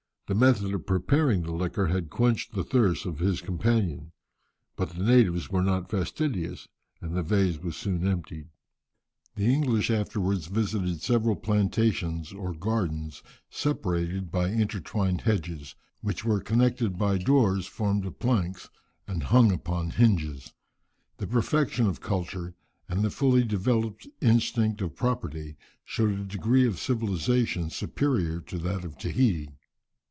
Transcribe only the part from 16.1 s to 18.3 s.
were connected by doors formed of